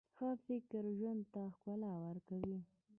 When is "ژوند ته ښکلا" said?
0.99-1.93